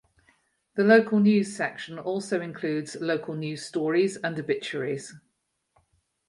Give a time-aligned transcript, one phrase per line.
[0.73, 5.13] The local news section also includes local news stories and obituaries.